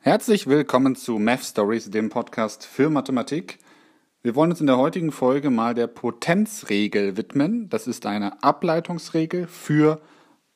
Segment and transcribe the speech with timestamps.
[0.00, 3.58] Herzlich willkommen zu Math Stories, dem Podcast für Mathematik.
[4.22, 7.68] Wir wollen uns in der heutigen Folge mal der Potenzregel widmen.
[7.68, 10.00] Das ist eine Ableitungsregel für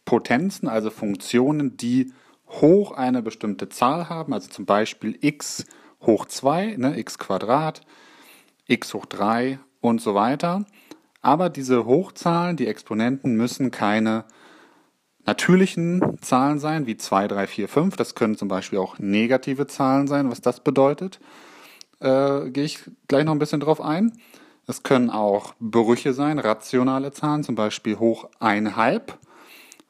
[0.05, 2.13] Potenzen, also Funktionen, die
[2.47, 5.67] hoch eine bestimmte Zahl haben, also zum Beispiel x
[6.03, 7.81] hoch 2, ne, x Quadrat,
[8.69, 10.65] x hoch 3 und so weiter.
[11.21, 14.25] Aber diese Hochzahlen, die Exponenten müssen keine
[15.27, 17.97] natürlichen Zahlen sein, wie 2, 3, 4, 5.
[17.97, 20.31] Das können zum Beispiel auch negative Zahlen sein.
[20.31, 21.21] Was das bedeutet,
[22.01, 24.13] äh, gehe ich gleich noch ein bisschen drauf ein.
[24.67, 29.03] Es können auch Brüche sein, rationale Zahlen, zum Beispiel hoch 1,5,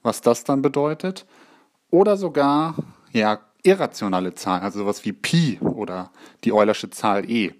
[0.02, 1.27] was das dann bedeutet.
[1.91, 2.77] Oder sogar
[3.12, 6.10] ja, irrationale Zahlen, also sowas wie Pi oder
[6.44, 7.52] die Eulersche Zahl e.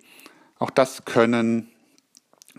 [0.59, 1.69] Auch das können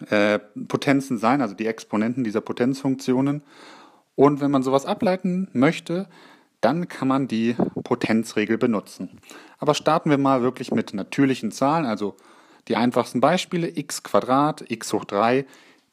[0.09, 3.43] äh, Potenzen sein, also die Exponenten dieser Potenzfunktionen.
[4.15, 6.07] Und wenn man sowas ableiten möchte,
[6.61, 9.19] dann kann man die Potenzregel benutzen.
[9.59, 12.15] Aber starten wir mal wirklich mit natürlichen Zahlen, also
[12.67, 15.45] die einfachsten Beispiele x Quadrat, x hoch 3,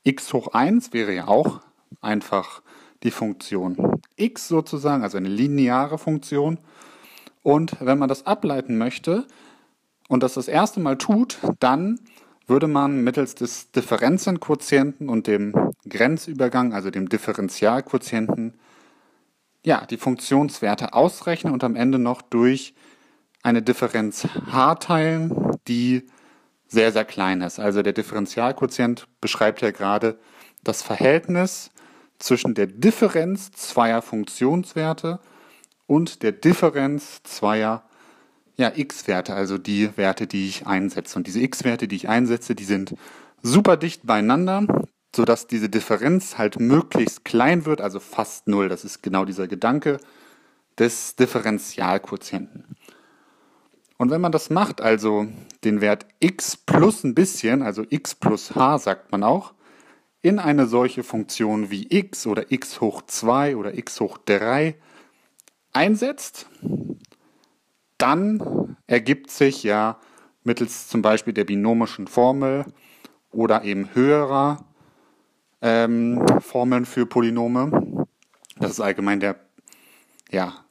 [0.04, 1.60] x hoch 1 wäre ja auch
[2.00, 2.62] einfach
[3.02, 6.58] die Funktion x sozusagen, also eine lineare Funktion.
[7.42, 9.26] Und wenn man das ableiten möchte
[10.08, 11.98] und das das erste Mal tut, dann
[12.46, 18.58] würde man mittels des Differenzenquotienten und dem Grenzübergang, also dem Differentialquotienten,
[19.62, 22.74] ja, die Funktionswerte ausrechnen und am Ende noch durch
[23.42, 26.06] eine Differenz h teilen, die
[26.66, 27.58] sehr, sehr klein ist.
[27.58, 30.18] Also der Differentialquotient beschreibt ja gerade
[30.64, 31.70] das Verhältnis
[32.18, 35.20] zwischen der Differenz zweier Funktionswerte
[35.86, 37.84] und der Differenz zweier
[38.56, 41.18] ja, x-Werte, also die Werte, die ich einsetze.
[41.18, 42.94] Und diese x-Werte, die ich einsetze, die sind
[43.42, 44.66] super dicht beieinander,
[45.14, 48.68] sodass diese Differenz halt möglichst klein wird, also fast null.
[48.68, 49.98] Das ist genau dieser Gedanke
[50.78, 52.76] des Differentialquotienten.
[53.98, 55.26] Und wenn man das macht, also
[55.62, 59.52] den Wert x plus ein bisschen, also x plus h sagt man auch,
[60.22, 64.76] in eine solche Funktion wie x oder x hoch 2 oder x hoch 3
[65.72, 66.46] einsetzt,
[67.98, 69.98] dann ergibt sich ja
[70.44, 72.64] mittels zum Beispiel der binomischen Formel
[73.30, 74.64] oder eben höherer
[75.62, 78.06] ähm, Formeln für Polynome.
[78.56, 79.36] Das ist allgemein der
[80.30, 80.64] ja,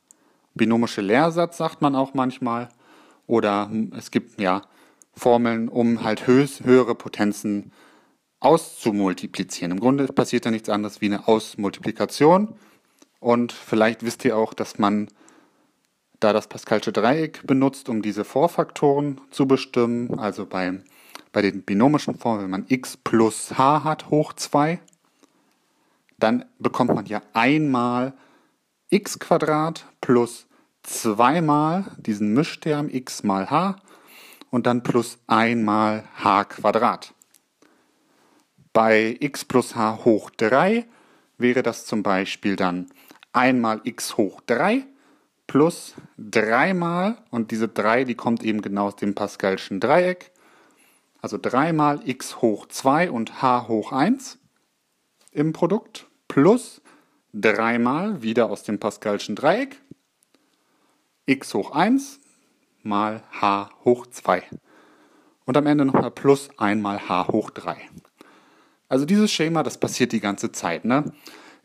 [0.54, 2.70] binomische Lehrsatz, sagt man auch manchmal.
[3.28, 4.64] Oder es gibt ja
[5.14, 7.72] Formeln, um halt höhere Potenzen
[8.40, 9.72] auszumultiplizieren.
[9.72, 12.56] Im Grunde passiert da nichts anderes wie eine Ausmultiplikation.
[13.20, 15.10] Und vielleicht wisst ihr auch, dass man
[16.20, 20.20] da das Pascalsche Dreieck benutzt, um diese Vorfaktoren zu bestimmen.
[20.20, 20.82] Also bei,
[21.32, 24.80] bei den binomischen Formen, wenn man x plus h hat hoch 2,
[26.18, 28.14] dann bekommt man ja einmal
[28.90, 30.48] x Quadrat plus
[30.84, 33.76] zweimal diesen Mischterm x mal h
[34.50, 36.48] und dann plus einmal h.
[38.74, 40.86] Bei x plus h hoch 3
[41.38, 42.90] wäre das zum Beispiel dann
[43.32, 44.86] einmal x hoch 3
[45.48, 50.32] plus dreimal, und diese 3, die kommt eben genau aus dem Pascalschen Dreieck,
[51.22, 54.40] also dreimal x hoch 2 und h hoch 1
[55.32, 56.82] im Produkt, plus
[57.34, 59.82] dreimal wieder aus dem Pascalschen Dreieck,
[61.26, 62.20] x hoch 1
[62.84, 64.44] mal h hoch 2.
[65.46, 67.78] Und am Ende nochmal plus einmal h hoch 3.
[68.88, 70.86] Also dieses Schema, das passiert die ganze Zeit.
[70.86, 71.12] Ne?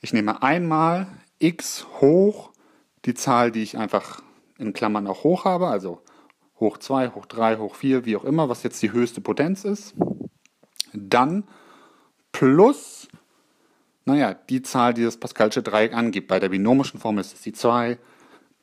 [0.00, 1.06] Ich nehme einmal
[1.38, 2.52] x hoch
[3.04, 4.22] die Zahl, die ich einfach
[4.58, 6.02] in Klammern auch hoch habe, also
[6.64, 9.94] hoch 2, hoch 3, hoch 4, wie auch immer, was jetzt die höchste Potenz ist.
[10.94, 11.44] Dann
[12.32, 13.08] plus,
[14.06, 16.28] naja, die Zahl, die das Pascalsche Dreieck angibt.
[16.28, 17.98] Bei der binomischen Formel ist es die 2,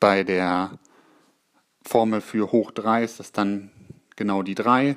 [0.00, 0.78] bei der
[1.86, 3.70] Formel für hoch 3 ist das dann
[4.16, 4.96] genau die 3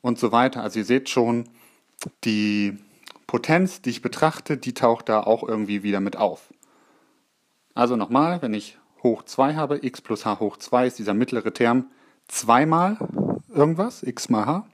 [0.00, 0.62] und so weiter.
[0.62, 1.48] Also ihr seht schon,
[2.24, 2.78] die
[3.26, 6.52] Potenz, die ich betrachte, die taucht da auch irgendwie wieder mit auf.
[7.74, 11.52] Also nochmal, wenn ich hoch 2 habe, x plus h hoch 2 ist dieser mittlere
[11.52, 11.86] Term
[12.28, 12.96] zweimal
[13.48, 14.66] irgendwas, x mal h.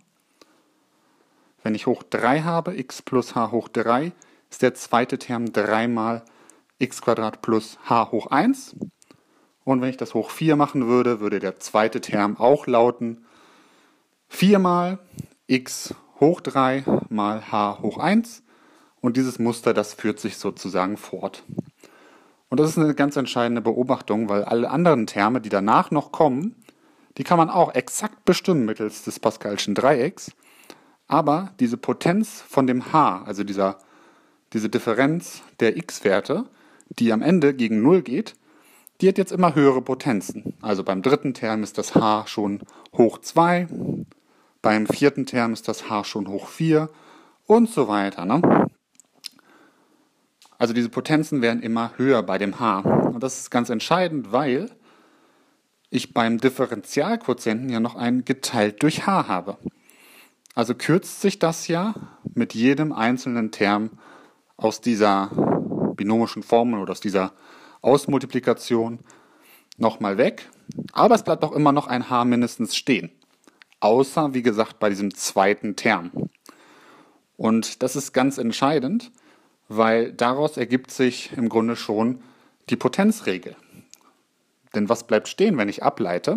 [1.63, 4.13] Wenn ich hoch 3 habe, x plus h hoch 3,
[4.51, 6.23] ist der zweite Term dreimal
[6.79, 7.01] x
[7.43, 8.77] plus h hoch 1.
[9.65, 13.27] Und wenn ich das hoch 4 machen würde, würde der zweite Term auch lauten
[14.29, 14.99] 4 mal
[15.47, 18.43] x hoch 3 mal h hoch 1.
[19.01, 21.45] Und dieses Muster, das führt sich sozusagen fort.
[22.49, 26.57] Und das ist eine ganz entscheidende Beobachtung, weil alle anderen Terme, die danach noch kommen,
[27.19, 30.31] die kann man auch exakt bestimmen mittels des Pascalschen Dreiecks.
[31.09, 33.79] Aber diese Potenz von dem h, also dieser,
[34.53, 36.45] diese Differenz der x-Werte,
[36.89, 38.35] die am Ende gegen 0 geht,
[39.01, 40.55] die hat jetzt immer höhere Potenzen.
[40.63, 42.61] Also beim dritten Term ist das h schon
[42.97, 43.69] hoch 2,
[44.63, 46.89] beim vierten Term ist das h schon hoch 4
[47.47, 48.25] und so weiter.
[48.25, 48.69] Ne?
[50.59, 52.81] Also diese Potenzen werden immer höher bei dem h.
[52.81, 54.71] Und das ist ganz entscheidend, weil
[55.91, 59.57] ich beim Differentialquotienten ja noch ein geteilt durch h habe.
[60.55, 61.95] Also kürzt sich das ja
[62.35, 63.91] mit jedem einzelnen Term
[64.57, 65.31] aus dieser
[65.97, 67.33] binomischen Formel oder aus dieser
[67.81, 69.01] Ausmultiplikation
[69.77, 70.49] nochmal weg.
[70.93, 73.11] Aber es bleibt auch immer noch ein h mindestens stehen.
[73.81, 76.11] Außer, wie gesagt, bei diesem zweiten Term.
[77.37, 79.13] Und das ist ganz entscheidend,
[79.69, 82.21] weil daraus ergibt sich im Grunde schon
[82.69, 83.55] die Potenzregel.
[84.75, 86.37] Denn was bleibt stehen, wenn ich ableite?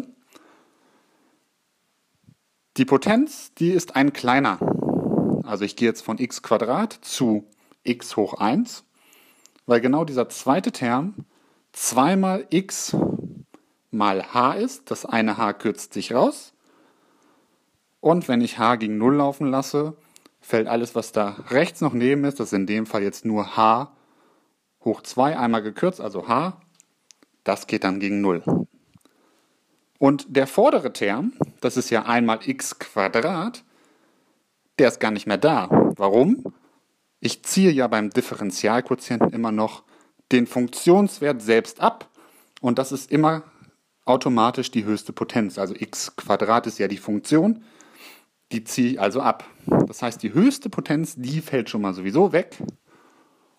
[2.77, 4.57] Die Potenz, die ist ein kleiner.
[5.43, 6.41] Also ich gehe jetzt von x
[7.01, 7.45] zu
[7.83, 8.85] x hoch 1,
[9.65, 11.25] weil genau dieser zweite Term
[11.73, 12.95] zweimal x
[13.89, 14.89] mal h ist.
[14.89, 16.53] Das eine h kürzt sich raus.
[17.99, 19.95] Und wenn ich h gegen 0 laufen lasse,
[20.39, 23.55] fällt alles, was da rechts noch neben ist, das ist in dem Fall jetzt nur
[23.55, 23.91] h
[24.83, 26.59] hoch 2 einmal gekürzt, also h,
[27.43, 28.43] das geht dann gegen 0.
[29.99, 33.63] Und der vordere Term, das ist ja einmal x Quadrat,
[34.79, 35.67] der ist gar nicht mehr da.
[35.95, 36.43] Warum?
[37.19, 39.83] Ich ziehe ja beim Differentialquotienten immer noch
[40.31, 42.09] den Funktionswert selbst ab
[42.61, 43.43] und das ist immer
[44.05, 45.59] automatisch die höchste Potenz.
[45.59, 47.63] Also x Quadrat ist ja die Funktion,
[48.51, 49.45] die ziehe ich also ab.
[49.87, 52.57] Das heißt, die höchste Potenz, die fällt schon mal sowieso weg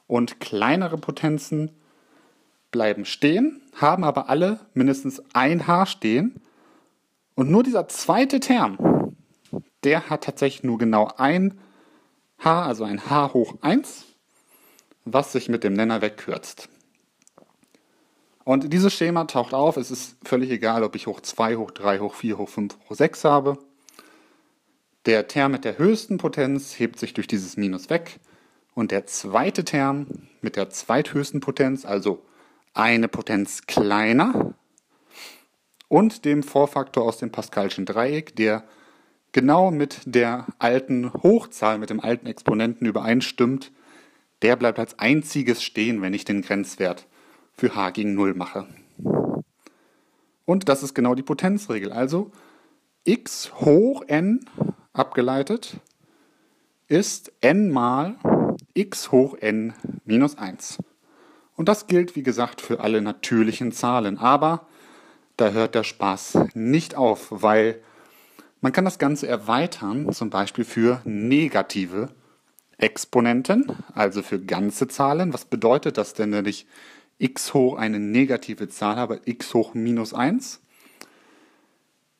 [0.06, 1.70] und kleinere Potenzen
[2.72, 6.40] bleiben stehen, haben aber alle mindestens ein H stehen.
[7.36, 9.14] Und nur dieser zweite Term,
[9.84, 11.58] der hat tatsächlich nur genau ein
[12.38, 14.04] H, also ein H hoch 1,
[15.04, 16.68] was sich mit dem Nenner wegkürzt.
[18.44, 22.00] Und dieses Schema taucht auf, es ist völlig egal, ob ich hoch 2, hoch 3,
[22.00, 23.58] hoch 4, hoch 5, hoch 6 habe.
[25.06, 28.18] Der Term mit der höchsten Potenz hebt sich durch dieses Minus weg
[28.74, 30.06] und der zweite Term
[30.40, 32.24] mit der zweithöchsten Potenz, also
[32.74, 34.54] eine Potenz kleiner
[35.88, 38.64] und dem Vorfaktor aus dem Pascalschen Dreieck, der
[39.32, 43.72] genau mit der alten Hochzahl, mit dem alten Exponenten übereinstimmt,
[44.42, 47.06] der bleibt als einziges stehen, wenn ich den Grenzwert
[47.54, 48.66] für h gegen 0 mache.
[50.44, 51.92] Und das ist genau die Potenzregel.
[51.92, 52.30] Also
[53.04, 54.44] x hoch n
[54.92, 55.76] abgeleitet
[56.88, 58.16] ist n mal
[58.74, 59.74] x hoch n
[60.04, 60.78] minus 1.
[61.56, 64.18] Und das gilt, wie gesagt, für alle natürlichen Zahlen.
[64.18, 64.66] Aber
[65.36, 67.80] da hört der Spaß nicht auf, weil
[68.60, 72.10] man kann das Ganze erweitern, zum Beispiel für negative
[72.78, 75.32] Exponenten, also für ganze Zahlen.
[75.32, 76.66] Was bedeutet das denn, wenn ich
[77.18, 80.60] x hoch eine negative Zahl habe, x hoch minus 1?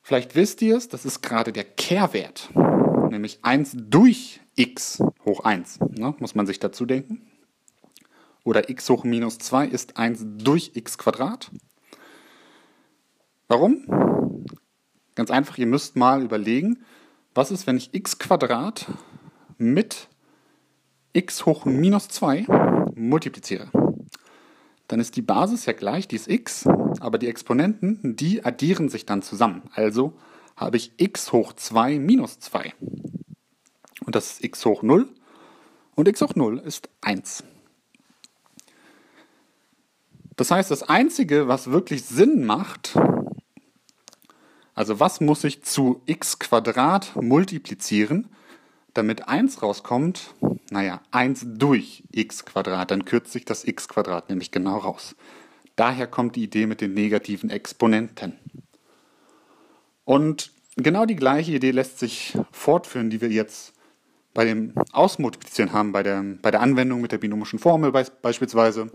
[0.01, 2.49] Vielleicht wisst ihr es, das ist gerade der Kehrwert,
[3.09, 5.79] nämlich 1 durch x hoch 1.
[5.91, 7.21] Ne, muss man sich dazu denken
[8.43, 11.51] oder x hoch minus 2 ist 1 durch x Quadrat.
[13.47, 14.45] Warum?
[15.15, 16.83] Ganz einfach, ihr müsst mal überlegen,
[17.35, 18.87] was ist, wenn ich x Quadrat
[19.57, 20.07] mit
[21.13, 22.45] x hoch minus 2
[22.95, 23.69] multipliziere.
[24.87, 26.67] Dann ist die Basis ja gleich, die ist x,
[26.99, 29.63] aber die Exponenten, die addieren sich dann zusammen.
[29.73, 30.13] Also
[30.55, 32.73] habe ich x hoch 2 minus 2.
[34.05, 35.09] Und das ist x hoch 0.
[35.95, 37.43] Und x hoch 0 ist 1.
[40.35, 42.95] Das heißt, das Einzige, was wirklich Sinn macht,
[44.73, 48.29] also was muss ich zu x Quadrat multiplizieren,
[48.93, 50.33] damit 1 rauskommt?
[50.71, 55.15] Naja, 1 durch x Quadrat, dann kürzt sich das x Quadrat nämlich genau raus.
[55.75, 58.33] Daher kommt die Idee mit den negativen Exponenten.
[60.05, 63.73] Und genau die gleiche Idee lässt sich fortführen, die wir jetzt
[64.33, 68.89] bei dem Ausmultiplizieren haben, bei der, bei der Anwendung mit der binomischen Formel beispielsweise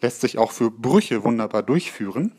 [0.00, 2.32] lässt sich auch für Brüche wunderbar durchführen.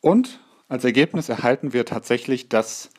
[0.00, 2.90] Und als Ergebnis erhalten wir tatsächlich, dass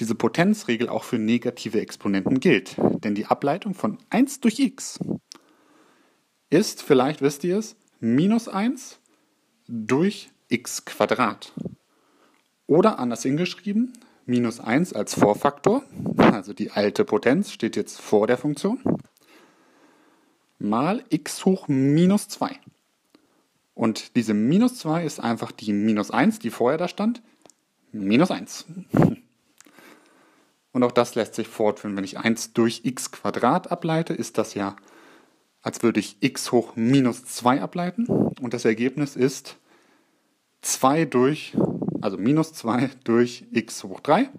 [0.00, 2.76] diese Potenzregel auch für negative Exponenten gilt.
[3.04, 4.98] Denn die Ableitung von 1 durch x
[6.50, 9.00] ist, vielleicht wisst ihr es, minus 1
[9.68, 11.52] durch x Quadrat.
[12.66, 13.92] Oder anders hingeschrieben,
[14.26, 15.82] minus 1 als Vorfaktor,
[16.16, 18.80] also die alte Potenz steht jetzt vor der Funktion,
[20.58, 22.58] mal x hoch minus 2.
[23.74, 27.22] Und diese minus 2 ist einfach die minus 1, die vorher da stand,
[27.92, 28.66] minus 1.
[30.72, 31.96] Und auch das lässt sich fortführen.
[31.96, 34.76] Wenn ich 1 durch x Quadrat ableite, ist das ja
[35.66, 38.06] als würde ich x hoch minus 2 ableiten.
[38.06, 39.56] Und das Ergebnis ist
[40.60, 41.56] 2 durch,
[42.00, 44.30] also minus 2 durch x hoch 3.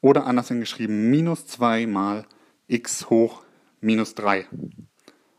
[0.00, 2.24] Oder anders hingeschrieben, minus 2 mal
[2.68, 3.42] x hoch
[3.84, 4.46] minus 3.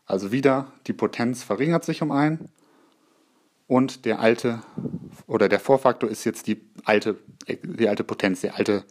[0.05, 2.39] Also wieder, die Potenz verringert sich um 1
[3.67, 4.61] und der alte
[5.27, 8.85] oder der Vorfaktor ist jetzt die alte, die alte Potenz, der alte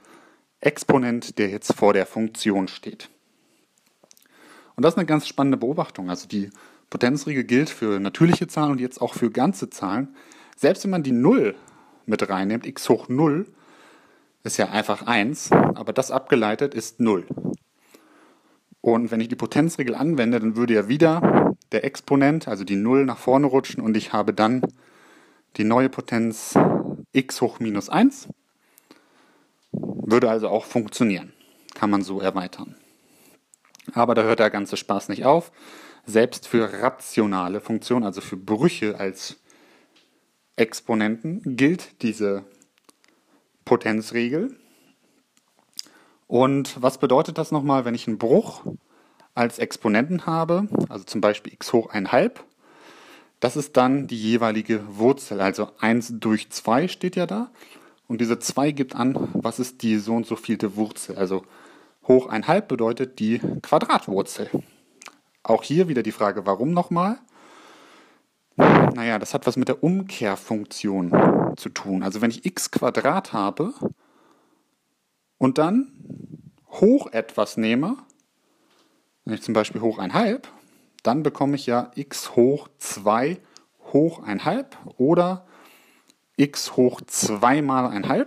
[0.61, 3.11] Exponent, der jetzt vor der Funktion steht.
[4.77, 6.11] Und das ist eine ganz spannende Beobachtung.
[6.11, 6.51] Also die
[6.91, 10.17] Potenzregel gilt für natürliche Zahlen und jetzt auch für ganze Zahlen.
[10.57, 11.55] Selbst wenn man die 0
[12.07, 13.47] mit reinnimmt, x hoch 0
[14.43, 17.27] ist ja einfach 1, aber das abgeleitet ist 0.
[18.85, 23.07] Und wenn ich die Potenzregel anwende, dann würde ja wieder der Exponent, also die 0,
[23.07, 24.61] nach vorne rutschen und ich habe dann
[25.57, 26.53] die neue Potenz
[27.13, 28.29] x hoch minus 1.
[29.73, 31.33] Würde also auch funktionieren.
[31.73, 32.77] Kann man so erweitern.
[33.95, 35.51] Aber da hört der ganze Spaß nicht auf.
[36.05, 39.41] Selbst für rationale Funktionen, also für Brüche als
[40.57, 42.45] Exponenten, gilt diese
[43.65, 44.59] Potenzregel.
[46.27, 48.63] Und was bedeutet das nochmal, wenn ich einen Bruch
[49.35, 52.33] als Exponenten habe, also zum Beispiel x hoch 1,5?
[53.41, 57.51] Das ist dann die jeweilige Wurzel, also 1 durch 2 steht ja da.
[58.09, 61.17] Und diese 2 gibt an, was ist die so und so vielte Wurzel.
[61.17, 61.43] Also
[62.07, 64.51] hoch 1,5 bedeutet die Quadratwurzel.
[65.43, 67.19] Auch hier wieder die Frage, warum nochmal?
[68.57, 72.03] Naja, das hat was mit der Umkehrfunktion zu tun.
[72.03, 73.75] Also wenn ich x Quadrat habe
[75.45, 75.93] und dann
[76.71, 77.99] hoch etwas nehme,
[79.27, 80.41] wenn ich zum Beispiel hoch 1,5,
[81.03, 83.37] dann bekomme ich ja x hoch 2
[83.93, 84.65] hoch 1,5
[84.97, 85.47] oder
[86.39, 88.27] x hoch 2 mal 1,5,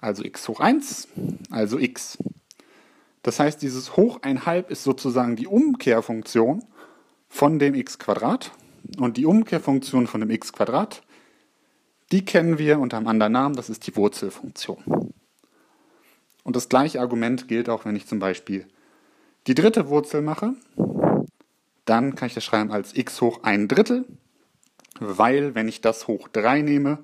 [0.00, 1.08] also x hoch 1,
[1.50, 2.16] also x.
[3.24, 6.64] Das heißt, dieses hoch 1,5 ist sozusagen die Umkehrfunktion
[7.28, 8.52] von dem x Quadrat.
[8.98, 11.02] Und die Umkehrfunktion von dem x Quadrat,
[12.12, 15.12] die kennen wir unter einem anderen Namen, das ist die Wurzelfunktion.
[16.44, 18.68] Und das gleiche Argument gilt auch, wenn ich zum Beispiel
[19.46, 20.54] die dritte Wurzel mache.
[21.84, 24.04] Dann kann ich das schreiben als x hoch 1 Drittel,
[25.00, 26.98] weil wenn ich das hoch 3 nehme,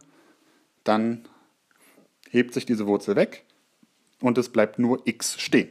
[0.85, 1.29] dann
[2.31, 3.45] hebt sich diese Wurzel weg
[4.21, 5.69] und es bleibt nur x stehen.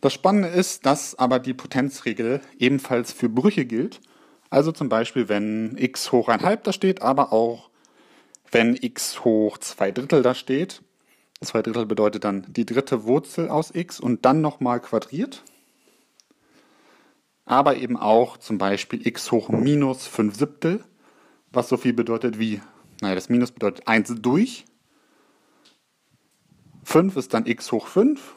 [0.00, 4.00] Das Spannende ist, dass aber die Potenzregel ebenfalls für Brüche gilt.
[4.48, 7.68] Also zum Beispiel, wenn x hoch 1,5 da steht, aber auch
[8.50, 10.82] wenn x hoch 2 Drittel da steht.
[11.40, 15.44] 2 Drittel bedeutet dann die dritte Wurzel aus x und dann nochmal quadriert.
[17.44, 20.84] Aber eben auch zum Beispiel x hoch minus 5 Siebtel,
[21.50, 22.60] was so viel bedeutet wie,
[23.00, 24.64] naja, das Minus bedeutet 1 durch.
[26.84, 28.34] 5 ist dann x hoch 5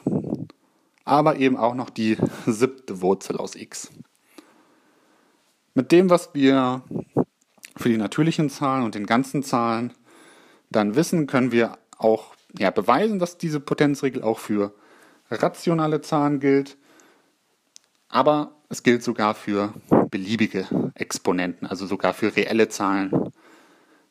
[1.06, 3.92] aber eben auch noch die siebte Wurzel aus x.
[5.74, 6.84] Mit dem, was wir
[7.78, 9.94] für die natürlichen Zahlen und den ganzen Zahlen
[10.70, 14.74] dann wissen, können wir auch ja, beweisen, dass diese Potenzregel auch für
[15.30, 16.78] rationale Zahlen gilt,
[18.10, 19.74] aber es gilt sogar für
[20.10, 23.32] beliebige Exponenten, also sogar für reelle Zahlen.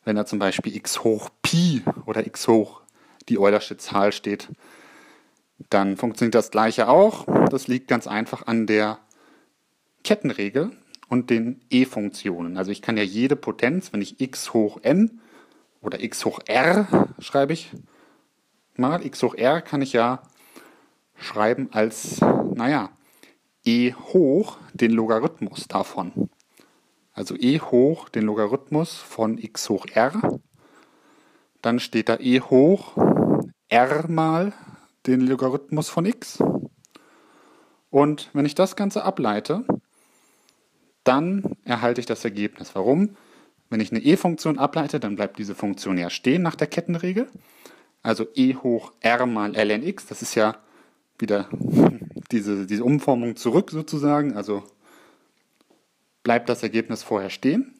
[0.03, 2.81] Wenn da zum Beispiel x hoch Pi oder x hoch
[3.29, 4.49] die Eulersche Zahl steht,
[5.69, 7.25] dann funktioniert das gleiche auch.
[7.49, 8.97] Das liegt ganz einfach an der
[10.03, 10.71] Kettenregel
[11.07, 12.57] und den E-Funktionen.
[12.57, 15.21] Also ich kann ja jede Potenz, wenn ich x hoch n
[15.81, 17.71] oder x hoch r schreibe ich
[18.75, 20.21] mal, x hoch r kann ich ja
[21.15, 22.19] schreiben als,
[22.53, 22.89] naja,
[23.63, 26.29] e hoch den Logarithmus davon.
[27.13, 30.39] Also e hoch den Logarithmus von x hoch r.
[31.61, 32.95] Dann steht da e hoch
[33.69, 34.53] r mal
[35.05, 36.41] den Logarithmus von x.
[37.89, 39.65] Und wenn ich das Ganze ableite,
[41.03, 42.73] dann erhalte ich das Ergebnis.
[42.73, 43.15] Warum?
[43.69, 47.27] Wenn ich eine e-Funktion ableite, dann bleibt diese Funktion ja stehen nach der Kettenregel.
[48.03, 50.57] Also e hoch r mal ln x, das ist ja
[51.19, 51.49] wieder
[52.31, 54.35] diese, diese Umformung zurück sozusagen.
[54.35, 54.63] Also
[56.23, 57.73] bleibt das Ergebnis vorher stehen.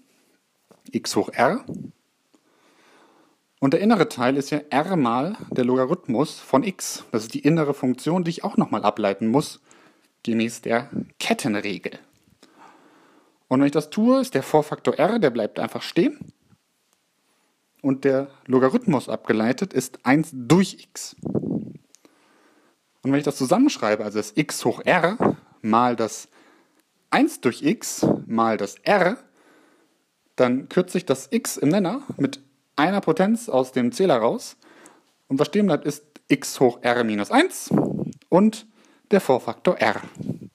[0.91, 1.63] x hoch r
[3.63, 7.05] und der innere Teil ist ja r mal der Logarithmus von x.
[7.11, 9.59] Das ist die innere Funktion, die ich auch nochmal ableiten muss,
[10.23, 11.99] gemäß der Kettenregel.
[13.47, 16.33] Und wenn ich das tue, ist der Vorfaktor r, der bleibt einfach stehen.
[17.81, 21.15] Und der Logarithmus abgeleitet ist 1 durch x.
[21.23, 26.27] Und wenn ich das zusammenschreibe, also das x hoch r mal das
[27.09, 29.17] 1 durch x mal das r,
[30.35, 32.41] dann kürze ich das x im Nenner mit
[32.75, 34.57] einer Potenz aus dem Zähler raus.
[35.27, 37.71] Und was stehen bleibt, ist x hoch r minus 1
[38.29, 38.67] und
[39.09, 40.01] der Vorfaktor r.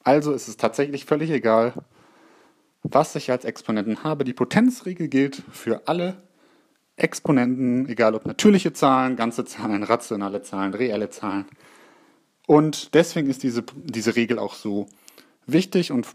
[0.02, 1.74] Also ist es tatsächlich völlig egal,
[2.82, 4.24] was ich als Exponenten habe.
[4.24, 6.22] Die Potenzregel gilt für alle
[6.96, 11.44] Exponenten, egal ob natürliche Zahlen, ganze Zahlen, rationale Zahlen, reelle Zahlen.
[12.46, 14.86] Und deswegen ist diese, diese Regel auch so
[15.46, 16.06] wichtig und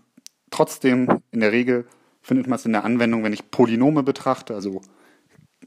[0.49, 1.85] trotzdem in der Regel
[2.21, 4.81] findet man es in der Anwendung, wenn ich Polynome betrachte, also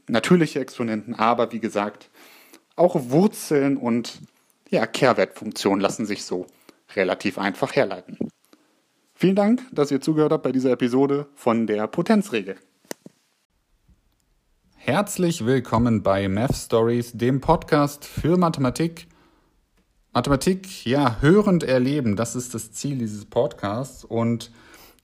[0.07, 2.09] natürliche Exponenten, aber wie gesagt,
[2.75, 4.19] auch Wurzeln und
[4.69, 6.47] ja, Kehrwertfunktionen lassen sich so
[6.95, 8.17] relativ einfach herleiten.
[9.13, 12.57] Vielen Dank, dass ihr zugehört habt bei dieser Episode von der Potenzregel.
[14.87, 19.07] Herzlich willkommen bei Math Stories, dem Podcast für Mathematik.
[20.13, 24.03] Mathematik, ja, hörend erleben, das ist das Ziel dieses Podcasts.
[24.05, 24.51] Und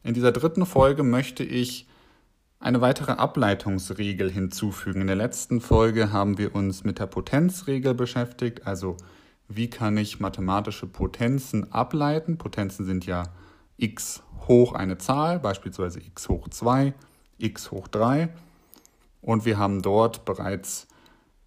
[0.03, 1.87] in dieser dritten Folge möchte ich
[2.59, 5.01] eine weitere Ableitungsregel hinzufügen.
[5.01, 8.97] In der letzten Folge haben wir uns mit der Potenzregel beschäftigt, also
[9.47, 12.37] wie kann ich mathematische Potenzen ableiten.
[12.37, 13.23] Potenzen sind ja
[13.77, 16.93] x hoch eine Zahl, beispielsweise x hoch 2,
[17.39, 18.29] x hoch 3.
[19.21, 20.87] Und wir haben dort bereits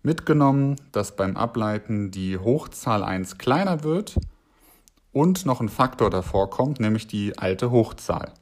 [0.02, 4.16] mitgenommen, dass beim Ableiten die Hochzahl 1 kleiner wird
[5.12, 8.32] und noch ein Faktor davor kommt, nämlich die alte Hochzahl.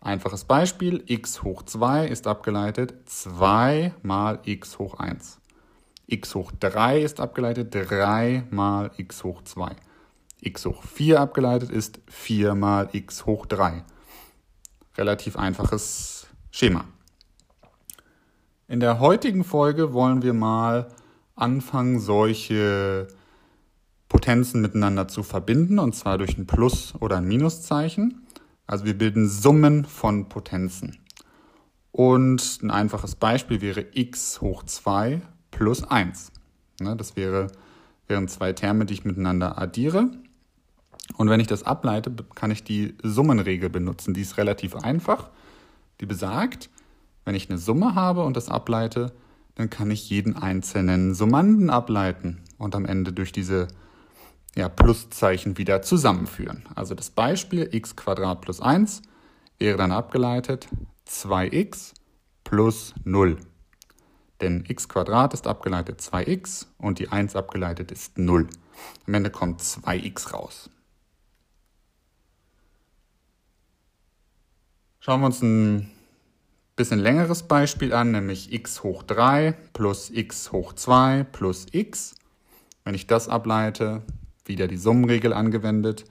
[0.00, 5.38] Einfaches Beispiel, x hoch 2 ist abgeleitet 2 mal x hoch 1.
[6.06, 9.74] x hoch 3 ist abgeleitet 3 mal x hoch 2.
[10.40, 13.82] x hoch 4 abgeleitet ist 4 mal x hoch 3.
[14.96, 16.84] Relativ einfaches Schema.
[18.70, 20.88] In der heutigen Folge wollen wir mal
[21.34, 23.08] anfangen, solche
[24.10, 28.26] Potenzen miteinander zu verbinden, und zwar durch ein Plus- oder ein Minuszeichen.
[28.66, 30.98] Also wir bilden Summen von Potenzen.
[31.92, 36.30] Und ein einfaches Beispiel wäre x hoch 2 plus 1.
[36.80, 37.46] Ne, das wäre,
[38.06, 40.10] wären zwei Terme, die ich miteinander addiere.
[41.16, 44.12] Und wenn ich das ableite, kann ich die Summenregel benutzen.
[44.12, 45.30] Die ist relativ einfach.
[46.02, 46.68] Die besagt,
[47.28, 49.12] wenn ich eine Summe habe und das ableite,
[49.54, 53.68] dann kann ich jeden einzelnen Summanden ableiten und am Ende durch diese
[54.56, 56.64] ja, Pluszeichen wieder zusammenführen.
[56.74, 59.02] Also das Beispiel x plus 1
[59.58, 60.68] wäre dann abgeleitet
[61.06, 61.92] 2x
[62.44, 63.36] plus 0.
[64.40, 64.88] Denn x
[65.34, 68.48] ist abgeleitet 2x und die 1 abgeleitet ist 0.
[69.06, 70.70] Am Ende kommt 2x raus.
[75.00, 75.90] Schauen wir uns ein
[76.78, 82.14] bisschen längeres Beispiel an, nämlich x hoch 3 plus x hoch 2 plus x.
[82.84, 84.02] Wenn ich das ableite,
[84.46, 86.04] wieder die Summenregel angewendet,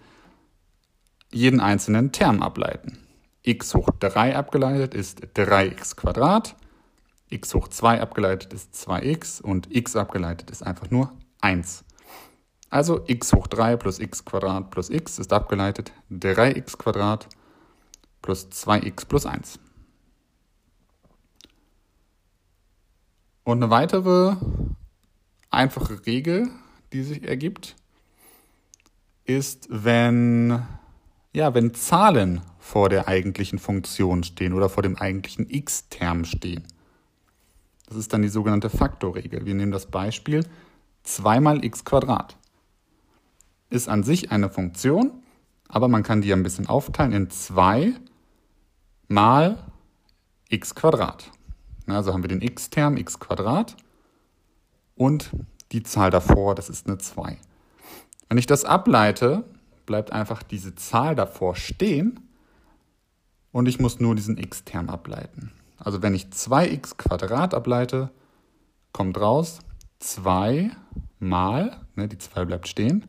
[1.32, 2.99] jeden einzelnen Term ableiten.
[3.43, 6.58] x hoch 3 abgeleitet ist 3x Quadrat,
[7.30, 11.86] x hoch 2 abgeleitet ist 2x und x abgeleitet ist einfach nur 1.
[12.69, 17.30] Also x hoch 3 plus x Quadrat plus x ist abgeleitet 3x Quadrat
[18.21, 19.60] plus 2x plus 1.
[23.47, 24.36] Und eine weitere
[25.49, 26.49] einfache Regel,
[26.91, 27.77] die sich ergibt,
[29.23, 30.63] ist, wenn,
[31.31, 36.67] ja, wenn Zahlen vor der eigentlichen Funktion stehen oder vor dem eigentlichen x-Term stehen.
[37.88, 39.45] Das ist dann die sogenannte Faktorregel.
[39.45, 40.45] Wir nehmen das Beispiel
[41.03, 42.36] 2 mal x Quadrat.
[43.69, 45.23] Ist an sich eine Funktion,
[45.69, 47.93] aber man kann die ein bisschen aufteilen in 2
[49.07, 49.57] mal
[50.49, 51.31] x Quadrat.
[51.88, 53.76] Also haben wir den x-Term x Quadrat
[54.95, 55.32] und
[55.71, 57.38] die Zahl davor, das ist eine 2.
[58.30, 59.43] Wenn ich das ableite,
[59.86, 62.19] bleibt einfach diese Zahl davor stehen
[63.52, 65.52] und ich muss nur diesen x-Term ableiten.
[65.78, 68.12] Also wenn ich 2x Quadrat ableite,
[68.91, 69.60] kommt raus
[70.00, 70.71] 2
[71.19, 73.06] mal, ne, die 2 bleibt stehen,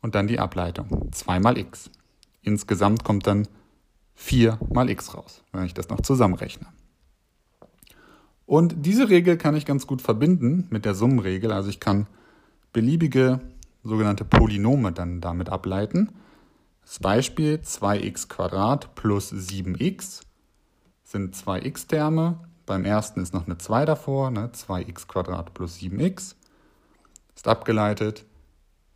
[0.00, 1.90] und dann die Ableitung, 2 mal x.
[2.42, 3.48] Insgesamt kommt dann
[4.14, 6.66] 4 mal x raus, wenn ich das noch zusammenrechne.
[8.54, 11.50] Und diese Regel kann ich ganz gut verbinden mit der Summenregel.
[11.50, 12.06] Also ich kann
[12.72, 13.40] beliebige
[13.82, 16.12] sogenannte Polynome dann damit ableiten.
[16.82, 20.20] Das Beispiel 2x plus 7x
[21.02, 22.48] sind zwei x-Terme.
[22.64, 24.52] Beim ersten ist noch eine 2 davor, ne?
[24.54, 26.36] 2x plus 7x.
[27.34, 28.24] Ist abgeleitet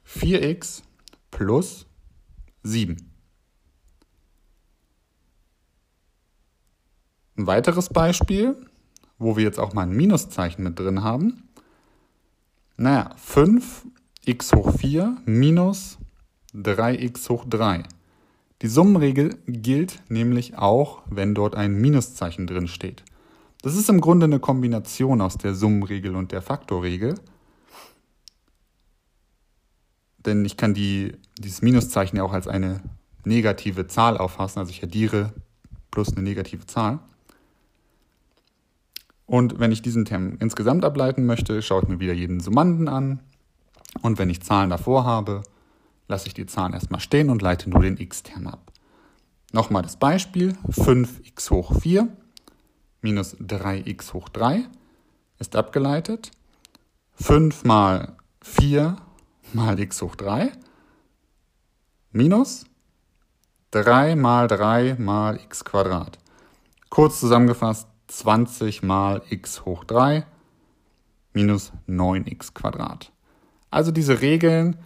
[0.06, 0.82] 4x
[1.32, 1.86] plus
[2.62, 3.10] 7.
[7.36, 8.67] Ein weiteres Beispiel,
[9.18, 11.48] wo wir jetzt auch mal ein Minuszeichen mit drin haben.
[12.76, 15.98] Naja, 5x hoch 4 minus
[16.54, 17.82] 3x hoch 3.
[18.62, 23.04] Die Summenregel gilt nämlich auch, wenn dort ein Minuszeichen drin steht.
[23.62, 27.14] Das ist im Grunde eine Kombination aus der Summenregel und der Faktorregel.
[30.18, 32.80] Denn ich kann die, dieses Minuszeichen ja auch als eine
[33.24, 35.32] negative Zahl auffassen, also ich addiere
[35.90, 37.00] plus eine negative Zahl.
[39.28, 43.20] Und wenn ich diesen Term insgesamt ableiten möchte, schaue ich mir wieder jeden Summanden an.
[44.00, 45.42] Und wenn ich Zahlen davor habe,
[46.08, 48.72] lasse ich die Zahlen erstmal stehen und leite nur den x-Term ab.
[49.52, 50.56] Nochmal das Beispiel.
[50.70, 52.08] 5x hoch 4
[53.02, 54.64] minus 3x hoch 3
[55.38, 56.30] ist abgeleitet.
[57.16, 58.96] 5 mal 4
[59.52, 60.52] mal x hoch 3
[62.12, 62.64] minus
[63.72, 66.18] 3 mal 3 mal x Quadrat.
[66.88, 70.26] Kurz zusammengefasst 20 mal x hoch 3
[71.32, 73.12] minus 9x Quadrat.
[73.70, 74.76] Also diese Regeln,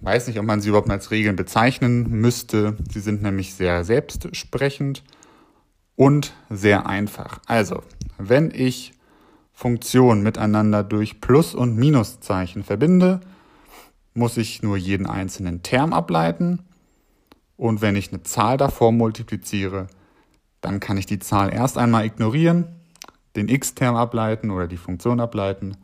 [0.00, 2.76] weiß nicht, ob man sie überhaupt als Regeln bezeichnen müsste.
[2.90, 5.02] Sie sind nämlich sehr selbstsprechend
[5.96, 7.40] und sehr einfach.
[7.46, 7.82] Also,
[8.18, 8.94] wenn ich
[9.52, 13.20] Funktionen miteinander durch Plus- und Minuszeichen verbinde,
[14.14, 16.60] muss ich nur jeden einzelnen Term ableiten
[17.56, 19.86] und wenn ich eine Zahl davor multipliziere,
[20.62, 22.64] dann kann ich die Zahl erst einmal ignorieren,
[23.36, 25.76] den x-Term ableiten oder die Funktion ableiten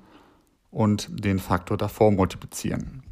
[0.71, 3.03] und den Faktor davor multiplizieren.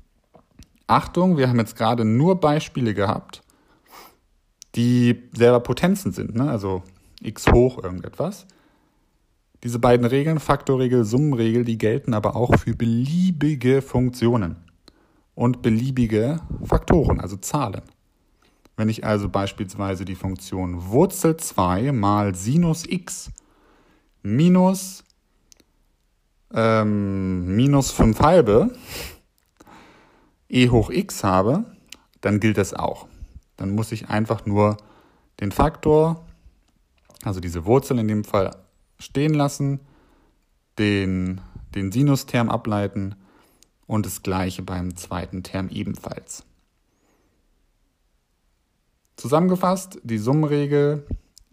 [0.86, 3.42] Achtung, wir haben jetzt gerade nur Beispiele gehabt,
[4.76, 6.48] die selber Potenzen sind, ne?
[6.48, 6.82] also
[7.20, 8.46] x hoch irgendetwas.
[9.64, 14.56] Diese beiden Regeln, Faktorregel, Summenregel, die gelten aber auch für beliebige Funktionen
[15.34, 17.82] und beliebige Faktoren, also Zahlen.
[18.76, 23.30] Wenn ich also beispielsweise die Funktion Wurzel 2 mal Sinus x
[24.22, 25.02] minus,
[26.52, 28.76] ähm, minus 5 halbe
[30.48, 31.64] e hoch x habe,
[32.20, 33.06] dann gilt das auch.
[33.56, 34.76] Dann muss ich einfach nur
[35.40, 36.26] den Faktor,
[37.22, 38.54] also diese Wurzel in dem Fall,
[38.98, 39.80] stehen lassen,
[40.78, 41.40] den,
[41.74, 43.14] den Sinusterm ableiten
[43.86, 46.44] und das gleiche beim zweiten Term ebenfalls.
[49.16, 51.06] Zusammengefasst, die Summenregel,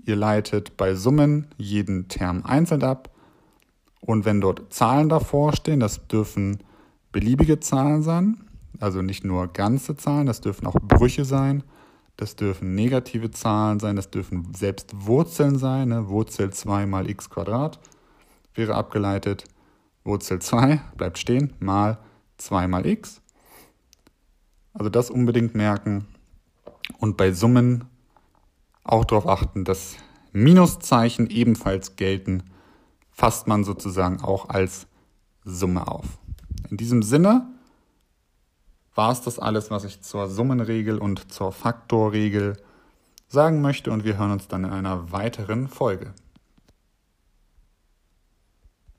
[0.06, 3.10] ihr leitet bei Summen jeden Term einzeln ab
[4.02, 6.58] und wenn dort Zahlen davor stehen, das dürfen
[7.14, 8.44] beliebige Zahlen sein,
[8.82, 11.64] also nicht nur ganze Zahlen, das dürfen auch Brüche sein,
[12.18, 16.10] das dürfen negative Zahlen sein, das dürfen selbst Wurzeln sein, ne?
[16.10, 17.80] Wurzel 2 mal x Quadrat
[18.56, 19.46] wäre abgeleitet,
[20.04, 21.98] Wurzel 2 bleibt stehen, mal
[22.38, 23.22] 2 mal x.
[24.74, 26.08] Also das unbedingt merken
[27.04, 27.84] und bei Summen
[28.86, 29.98] auch darauf achten, dass
[30.32, 32.44] Minuszeichen ebenfalls gelten,
[33.12, 34.88] fasst man sozusagen auch als
[35.44, 36.06] Summe auf.
[36.70, 37.46] In diesem Sinne
[38.96, 42.56] war es das alles, was ich zur Summenregel und zur Faktorregel
[43.28, 46.14] sagen möchte und wir hören uns dann in einer weiteren Folge.